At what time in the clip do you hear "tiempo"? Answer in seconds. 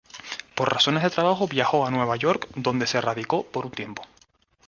3.71-4.03